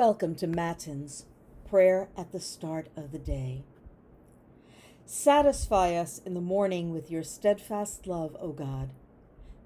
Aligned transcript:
Welcome 0.00 0.34
to 0.36 0.46
Matins, 0.46 1.26
prayer 1.68 2.08
at 2.16 2.32
the 2.32 2.40
start 2.40 2.88
of 2.96 3.12
the 3.12 3.18
day. 3.18 3.64
Satisfy 5.04 5.94
us 5.94 6.22
in 6.24 6.32
the 6.32 6.40
morning 6.40 6.90
with 6.90 7.10
your 7.10 7.22
steadfast 7.22 8.06
love, 8.06 8.34
O 8.40 8.52
God, 8.52 8.94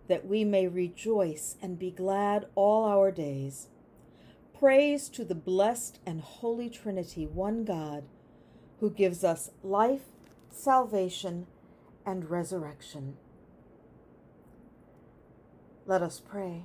that 0.08 0.26
we 0.26 0.42
may 0.42 0.66
rejoice 0.66 1.54
and 1.62 1.78
be 1.78 1.92
glad 1.92 2.46
all 2.56 2.84
our 2.84 3.12
days. 3.12 3.68
Praise 4.58 5.08
to 5.10 5.24
the 5.24 5.36
blessed 5.36 6.00
and 6.04 6.20
holy 6.20 6.68
Trinity, 6.68 7.28
one 7.28 7.64
God, 7.64 8.02
who 8.80 8.90
gives 8.90 9.22
us 9.22 9.52
life, 9.62 10.06
salvation, 10.50 11.46
and 12.04 12.28
resurrection. 12.28 13.18
Let 15.86 16.02
us 16.02 16.20
pray. 16.20 16.64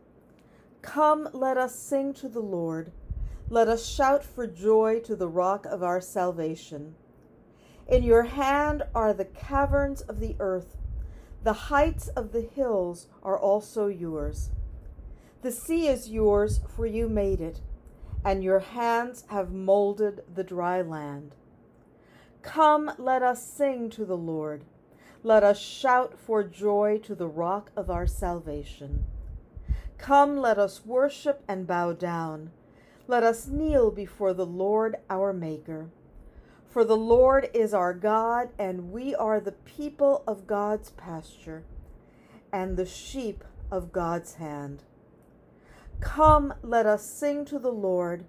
Come, 0.81 1.29
let 1.33 1.57
us 1.57 1.75
sing 1.75 2.13
to 2.15 2.27
the 2.27 2.41
Lord. 2.41 2.91
Let 3.49 3.67
us 3.67 3.85
shout 3.85 4.23
for 4.23 4.47
joy 4.47 4.99
to 5.01 5.15
the 5.15 5.27
rock 5.27 5.65
of 5.65 5.83
our 5.83 6.01
salvation. 6.01 6.95
In 7.87 8.03
your 8.03 8.23
hand 8.23 8.83
are 8.95 9.13
the 9.13 9.25
caverns 9.25 10.01
of 10.01 10.19
the 10.19 10.35
earth, 10.39 10.77
the 11.43 11.53
heights 11.53 12.07
of 12.09 12.31
the 12.31 12.41
hills 12.41 13.07
are 13.23 13.37
also 13.37 13.87
yours. 13.87 14.51
The 15.41 15.51
sea 15.51 15.87
is 15.87 16.09
yours, 16.09 16.61
for 16.75 16.85
you 16.85 17.09
made 17.09 17.41
it, 17.41 17.61
and 18.23 18.43
your 18.43 18.59
hands 18.59 19.25
have 19.29 19.51
molded 19.51 20.23
the 20.33 20.43
dry 20.43 20.81
land. 20.81 21.35
Come, 22.43 22.91
let 22.97 23.23
us 23.23 23.43
sing 23.43 23.89
to 23.91 24.05
the 24.05 24.17
Lord. 24.17 24.63
Let 25.23 25.43
us 25.43 25.59
shout 25.59 26.17
for 26.17 26.43
joy 26.43 26.99
to 27.03 27.15
the 27.15 27.27
rock 27.27 27.71
of 27.75 27.89
our 27.89 28.07
salvation. 28.07 29.05
Come, 30.01 30.37
let 30.37 30.57
us 30.57 30.83
worship 30.83 31.43
and 31.47 31.67
bow 31.67 31.93
down. 31.93 32.49
Let 33.07 33.23
us 33.23 33.45
kneel 33.45 33.91
before 33.91 34.33
the 34.33 34.47
Lord 34.47 34.95
our 35.11 35.31
Maker. 35.31 35.91
For 36.65 36.83
the 36.83 36.97
Lord 36.97 37.49
is 37.53 37.71
our 37.71 37.93
God, 37.93 38.49
and 38.57 38.91
we 38.91 39.13
are 39.13 39.39
the 39.39 39.51
people 39.51 40.23
of 40.25 40.47
God's 40.47 40.89
pasture, 40.89 41.65
and 42.51 42.77
the 42.77 42.85
sheep 42.85 43.43
of 43.69 43.91
God's 43.91 44.35
hand. 44.35 44.81
Come, 45.99 46.55
let 46.63 46.87
us 46.87 47.05
sing 47.05 47.45
to 47.45 47.59
the 47.59 47.71
Lord. 47.71 48.25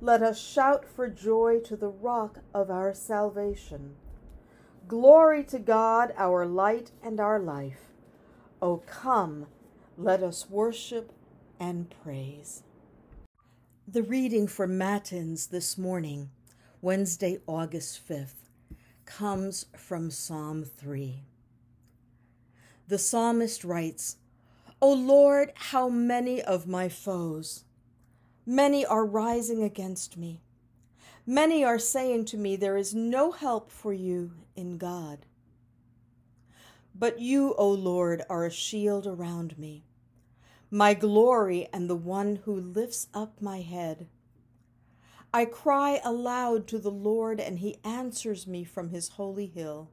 Let 0.00 0.22
us 0.22 0.40
shout 0.40 0.86
for 0.86 1.06
joy 1.06 1.60
to 1.66 1.76
the 1.76 1.90
rock 1.90 2.38
of 2.54 2.70
our 2.70 2.94
salvation. 2.94 3.96
Glory 4.88 5.44
to 5.44 5.58
God, 5.58 6.14
our 6.16 6.46
light 6.46 6.92
and 7.02 7.20
our 7.20 7.38
life. 7.38 7.92
O 8.62 8.78
come, 8.86 9.48
let 9.98 10.22
us 10.22 10.48
worship 10.48 11.12
and 11.60 11.94
praise. 12.02 12.62
The 13.86 14.02
reading 14.02 14.46
for 14.46 14.66
Matins 14.66 15.48
this 15.48 15.76
morning, 15.76 16.30
Wednesday, 16.80 17.38
August 17.46 18.00
5th, 18.08 18.48
comes 19.04 19.66
from 19.76 20.10
Psalm 20.10 20.64
3. 20.64 21.22
The 22.88 22.98
psalmist 22.98 23.62
writes, 23.62 24.16
O 24.80 24.90
Lord, 24.90 25.52
how 25.54 25.90
many 25.90 26.40
of 26.40 26.66
my 26.66 26.88
foes! 26.88 27.64
Many 28.46 28.86
are 28.86 29.04
rising 29.04 29.62
against 29.62 30.16
me. 30.16 30.40
Many 31.26 31.62
are 31.62 31.78
saying 31.78 32.24
to 32.26 32.38
me, 32.38 32.56
There 32.56 32.78
is 32.78 32.94
no 32.94 33.32
help 33.32 33.70
for 33.70 33.92
you 33.92 34.32
in 34.56 34.78
God. 34.78 35.26
But 36.94 37.20
you, 37.20 37.54
O 37.58 37.70
Lord, 37.70 38.22
are 38.30 38.46
a 38.46 38.50
shield 38.50 39.06
around 39.06 39.58
me 39.58 39.84
my 40.70 40.94
glory 40.94 41.68
and 41.72 41.90
the 41.90 41.96
one 41.96 42.36
who 42.44 42.54
lifts 42.54 43.08
up 43.12 43.42
my 43.42 43.60
head. 43.60 44.06
I 45.34 45.44
cry 45.44 46.00
aloud 46.04 46.68
to 46.68 46.78
the 46.78 46.90
Lord, 46.90 47.40
and 47.40 47.58
he 47.58 47.78
answers 47.84 48.46
me 48.46 48.62
from 48.64 48.90
his 48.90 49.10
holy 49.10 49.46
hill. 49.46 49.90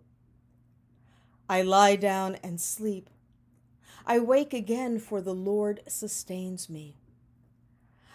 I 1.49 1.63
lie 1.63 1.95
down 1.95 2.35
and 2.43 2.61
sleep. 2.61 3.09
I 4.05 4.19
wake 4.19 4.53
again, 4.53 4.99
for 4.99 5.19
the 5.19 5.33
Lord 5.33 5.81
sustains 5.87 6.69
me. 6.69 6.95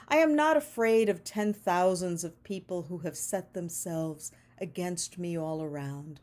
I 0.08 0.16
am 0.18 0.36
not 0.36 0.56
afraid 0.56 1.08
of 1.08 1.24
ten 1.24 1.52
thousands 1.52 2.22
of 2.22 2.44
people 2.44 2.82
who 2.82 2.98
have 2.98 3.16
set 3.16 3.54
themselves 3.54 4.30
against 4.60 5.18
me 5.18 5.36
all 5.36 5.62
around. 5.62 6.20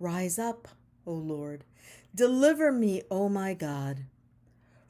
Rise 0.00 0.38
up, 0.38 0.68
O 1.06 1.12
Lord. 1.12 1.64
Deliver 2.14 2.72
me, 2.72 3.02
O 3.10 3.28
my 3.28 3.54
God 3.54 4.06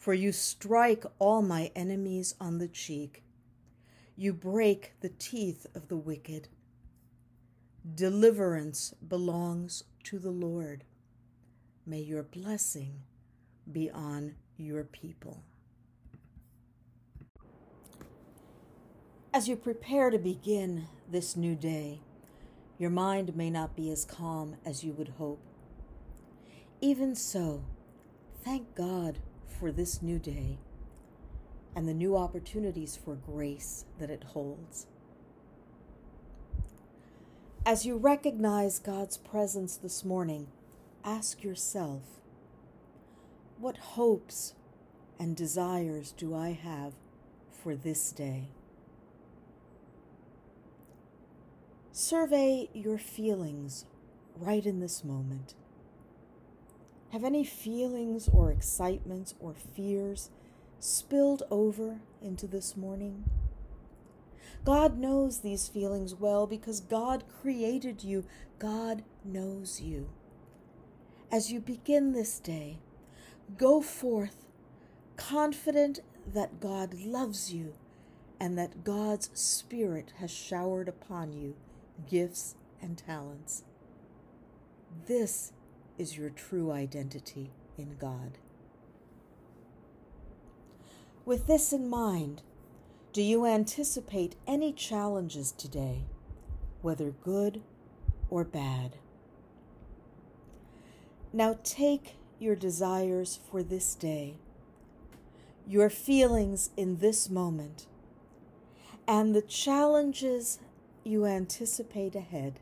for 0.04 0.12
you 0.12 0.31
strike 0.32 1.06
all 1.19 1.41
my 1.41 1.70
enemies 1.75 2.34
on 2.38 2.59
the 2.59 2.69
cheek. 2.69 3.25
You 4.16 4.34
break 4.34 4.92
the 5.00 5.09
teeth 5.09 5.66
of 5.75 5.88
the 5.88 5.97
wicked. 5.97 6.48
Deliverance 7.94 8.92
belongs 9.09 9.84
to 10.03 10.19
the 10.19 10.31
Lord. 10.31 10.84
May 11.87 12.00
your 12.00 12.22
blessing 12.22 13.00
be 13.72 13.91
on 13.91 14.34
your 14.59 14.84
people. 14.84 15.42
As 19.32 19.48
you 19.48 19.56
prepare 19.56 20.10
to 20.10 20.19
begin 20.19 20.86
this 21.10 21.34
new 21.34 21.54
day, 21.54 22.03
your 22.76 22.91
mind 22.91 23.34
may 23.34 23.48
not 23.48 23.75
be 23.75 23.91
as 23.91 24.04
calm 24.04 24.56
as 24.66 24.84
you 24.84 24.92
would 24.92 25.15
hope. 25.16 25.41
Even 26.82 27.15
so, 27.15 27.65
thank 28.44 28.75
God 28.75 29.19
for 29.59 29.72
this 29.72 30.03
new 30.03 30.19
day 30.19 30.59
and 31.75 31.88
the 31.88 31.94
new 31.94 32.16
opportunities 32.16 32.97
for 32.97 33.15
grace 33.15 33.84
that 33.98 34.10
it 34.10 34.25
holds. 34.25 34.87
As 37.66 37.87
you 37.87 37.97
recognize 37.97 38.78
God's 38.78 39.16
presence 39.16 39.76
this 39.76 40.04
morning, 40.04 40.48
ask 41.04 41.42
yourself 41.42 42.03
what 43.59 43.76
hopes 43.78 44.54
and 45.19 45.34
desires 45.34 46.12
do 46.12 46.34
I 46.34 46.50
have 46.50 46.92
for 47.50 47.75
this 47.75 48.12
day? 48.12 48.48
Survey 51.92 52.68
your 52.74 52.98
feelings 52.98 53.86
right 54.36 54.66
in 54.66 54.80
this 54.80 55.04
moment. 55.04 55.54
Have 57.15 57.22
any 57.22 57.45
feelings 57.45 58.28
or 58.33 58.51
excitements 58.51 59.37
or 59.39 59.55
fears 59.55 60.31
spilled 60.81 61.45
over 61.49 62.01
into 62.21 62.49
this 62.49 62.77
morning? 62.77 63.22
God 64.65 64.99
knows 64.99 65.39
these 65.39 65.69
feelings 65.69 66.16
well 66.16 66.49
because 66.49 66.81
God 66.81 67.22
created 67.41 68.03
you. 68.03 68.25
God 68.59 69.05
knows 69.25 69.81
you. 69.81 70.11
As 71.31 71.53
you 71.53 71.61
begin 71.61 72.11
this 72.11 72.41
day, 72.41 72.78
go 73.57 73.81
forth 73.81 74.49
confident 75.16 76.01
that 76.27 76.59
God 76.59 76.95
loves 76.95 77.55
you 77.55 77.75
and 78.41 78.59
that 78.59 78.83
God's 78.83 79.31
Spirit 79.34 80.15
has 80.19 80.33
showered 80.33 80.89
upon 80.89 81.33
you 81.33 81.55
gifts 82.11 82.57
and 82.83 82.99
talents. 82.99 83.63
This 85.07 85.53
is 85.98 86.16
your 86.16 86.30
true 86.30 86.72
identity 86.72 87.50
in 87.78 87.96
God. 88.00 88.38
With 91.24 91.46
this 91.46 91.72
in 91.72 91.88
mind, 91.88 92.42
do 93.12 93.22
you 93.22 93.46
anticipate 93.46 94.34
any 94.46 94.72
challenges 94.72 95.52
today, 95.52 96.04
whether 96.82 97.10
good 97.10 97.62
or 98.28 98.44
bad? 98.44 98.96
Now 101.32 101.58
take 101.62 102.16
your 102.38 102.56
desires 102.56 103.38
for 103.50 103.62
this 103.62 103.94
day, 103.94 104.34
your 105.66 105.88
feelings 105.88 106.70
in 106.76 106.98
this 106.98 107.30
moment, 107.30 107.86
and 109.06 109.34
the 109.34 109.42
challenges 109.42 110.58
you 111.04 111.24
anticipate 111.24 112.14
ahead, 112.14 112.60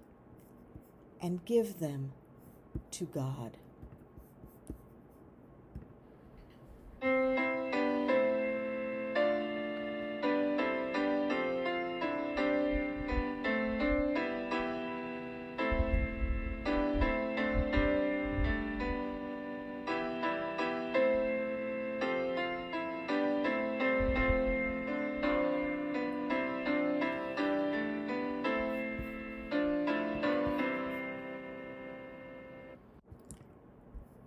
and 1.20 1.44
give 1.44 1.78
them 1.80 2.12
to 2.92 3.04
God. 3.06 3.56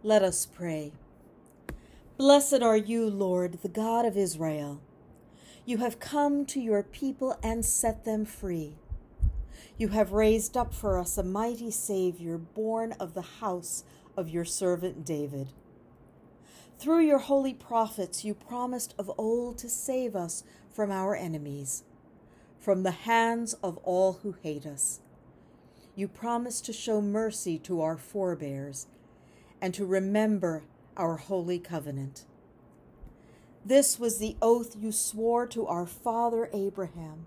Let 0.05 0.21
us 0.21 0.45
pray. 0.45 0.91
Blessed 2.15 2.61
are 2.61 2.77
you, 2.77 3.09
Lord, 3.09 3.63
the 3.63 3.67
God 3.67 4.05
of 4.05 4.15
Israel. 4.15 4.79
You 5.65 5.79
have 5.79 5.99
come 5.99 6.45
to 6.45 6.59
your 6.59 6.83
people 6.83 7.39
and 7.41 7.65
set 7.65 8.05
them 8.05 8.23
free. 8.23 8.75
You 9.79 9.87
have 9.87 10.11
raised 10.11 10.55
up 10.55 10.75
for 10.75 10.99
us 10.99 11.17
a 11.17 11.23
mighty 11.23 11.71
Savior, 11.71 12.37
born 12.37 12.91
of 12.99 13.15
the 13.15 13.39
house 13.41 13.83
of 14.15 14.29
your 14.29 14.45
servant 14.45 15.07
David. 15.07 15.47
Through 16.77 17.01
your 17.07 17.17
holy 17.17 17.55
prophets, 17.55 18.23
you 18.23 18.35
promised 18.35 18.93
of 18.99 19.11
old 19.17 19.57
to 19.57 19.69
save 19.69 20.15
us 20.15 20.43
from 20.71 20.91
our 20.91 21.15
enemies, 21.15 21.83
from 22.59 22.83
the 22.83 22.91
hands 22.91 23.55
of 23.63 23.77
all 23.77 24.19
who 24.21 24.35
hate 24.43 24.67
us. 24.67 24.99
You 25.95 26.07
promised 26.07 26.63
to 26.65 26.73
show 26.73 27.01
mercy 27.01 27.57
to 27.57 27.81
our 27.81 27.97
forebears 27.97 28.85
and 29.61 29.73
to 29.73 29.85
remember 29.85 30.63
our 30.97 31.17
holy 31.17 31.59
covenant. 31.59 32.25
This 33.65 33.99
was 33.99 34.19
the 34.19 34.35
oath 34.41 34.75
you 34.79 34.91
swore 34.91 35.47
to 35.47 35.65
our 35.65 35.85
father 35.85 36.49
Abraham 36.53 37.25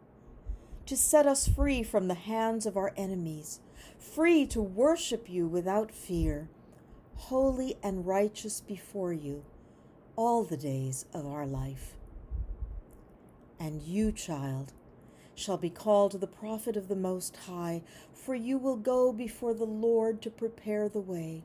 to 0.87 0.97
set 0.97 1.27
us 1.27 1.49
free 1.49 1.83
from 1.83 2.09
the 2.09 2.15
hands 2.15 2.65
of 2.65 2.77
our 2.77 2.93
enemies, 2.97 3.61
free 3.99 4.47
to 4.47 4.63
worship 4.63 5.29
you 5.29 5.47
without 5.47 5.93
fear, 5.93 6.49
holy 7.17 7.77
and 7.83 8.07
righteous 8.07 8.61
before 8.61 9.13
you 9.13 9.45
all 10.17 10.45
the 10.45 10.57
days 10.57 11.05
of 11.13 11.27
our 11.27 11.47
life. 11.47 11.95
And 13.61 13.83
you, 13.83 14.13
child, 14.13 14.73
shall 15.35 15.59
be 15.59 15.71
called 15.71 16.21
the 16.21 16.27
prophet 16.27 16.77
of 16.77 16.89
the 16.89 16.97
Most 16.97 17.37
High, 17.37 17.83
for 18.13 18.35
you 18.35 18.57
will 18.57 18.77
go 18.77 19.13
before 19.13 19.53
the 19.53 19.67
Lord 19.67 20.23
to 20.23 20.31
prepare 20.31 20.89
the 20.89 21.01
way 21.01 21.45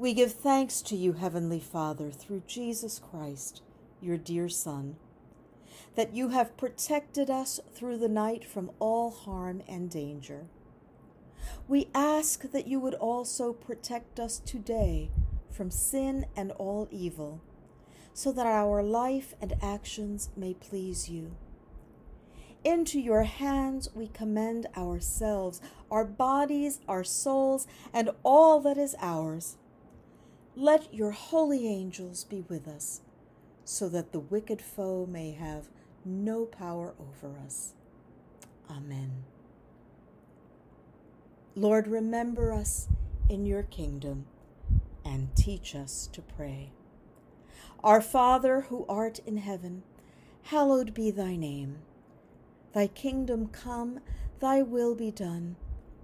We 0.00 0.14
give 0.14 0.32
thanks 0.32 0.80
to 0.84 0.96
you, 0.96 1.12
Heavenly 1.12 1.60
Father, 1.60 2.10
through 2.10 2.44
Jesus 2.46 2.98
Christ, 2.98 3.60
your 4.00 4.16
dear 4.16 4.48
Son, 4.48 4.96
that 5.94 6.14
you 6.14 6.30
have 6.30 6.56
protected 6.56 7.28
us 7.28 7.60
through 7.74 7.98
the 7.98 8.08
night 8.08 8.42
from 8.42 8.70
all 8.78 9.10
harm 9.10 9.60
and 9.68 9.90
danger. 9.90 10.46
We 11.68 11.90
ask 11.94 12.50
that 12.50 12.66
you 12.66 12.80
would 12.80 12.94
also 12.94 13.52
protect 13.52 14.18
us 14.18 14.38
today 14.38 15.10
from 15.50 15.70
sin 15.70 16.24
and 16.34 16.52
all 16.52 16.88
evil, 16.90 17.42
so 18.14 18.32
that 18.32 18.46
our 18.46 18.82
life 18.82 19.34
and 19.38 19.52
actions 19.60 20.30
may 20.34 20.54
please 20.54 21.10
you. 21.10 21.32
Into 22.64 22.98
your 22.98 23.24
hands 23.24 23.90
we 23.94 24.08
commend 24.08 24.66
ourselves, 24.74 25.60
our 25.90 26.06
bodies, 26.06 26.80
our 26.88 27.04
souls, 27.04 27.66
and 27.92 28.08
all 28.22 28.60
that 28.60 28.78
is 28.78 28.96
ours 29.02 29.58
let 30.60 30.92
your 30.92 31.12
holy 31.12 31.66
angels 31.66 32.24
be 32.24 32.42
with 32.42 32.68
us, 32.68 33.00
so 33.64 33.88
that 33.88 34.12
the 34.12 34.20
wicked 34.20 34.60
foe 34.60 35.06
may 35.06 35.32
have 35.32 35.68
no 36.04 36.44
power 36.44 36.92
over 37.00 37.34
us. 37.38 37.72
Amen. 38.70 39.24
Lord, 41.56 41.88
remember 41.88 42.52
us 42.52 42.88
in 43.30 43.46
your 43.46 43.62
kingdom 43.62 44.26
and 45.02 45.34
teach 45.34 45.74
us 45.74 46.10
to 46.12 46.20
pray. 46.20 46.72
Our 47.82 48.02
Father 48.02 48.62
who 48.68 48.84
art 48.86 49.18
in 49.20 49.38
heaven, 49.38 49.82
hallowed 50.42 50.92
be 50.92 51.10
thy 51.10 51.36
name. 51.36 51.78
Thy 52.74 52.86
kingdom 52.86 53.48
come, 53.48 54.00
thy 54.40 54.60
will 54.60 54.94
be 54.94 55.10
done, 55.10 55.56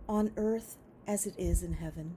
on 0.09 0.33
earth 0.39 0.79
as 1.07 1.27
it 1.27 1.35
is 1.37 1.63
in 1.63 1.75
heaven. 1.75 2.17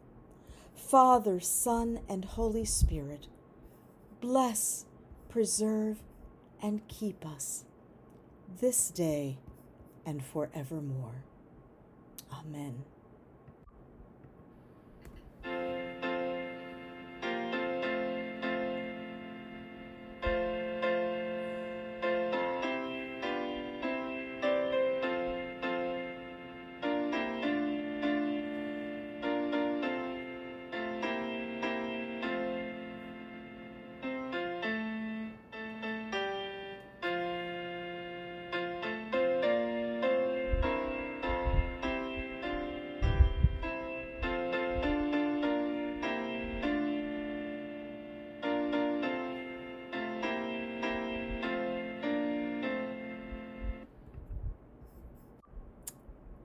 Father, 0.87 1.39
Son, 1.39 1.99
and 2.09 2.25
Holy 2.25 2.65
Spirit, 2.65 3.27
bless, 4.19 4.85
preserve, 5.29 5.99
and 6.61 6.85
keep 6.87 7.25
us 7.25 7.63
this 8.59 8.89
day 8.89 9.37
and 10.05 10.23
forevermore. 10.23 11.23
Amen. 12.33 12.83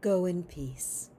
Go 0.07 0.27
in 0.27 0.45
peace. 0.45 1.11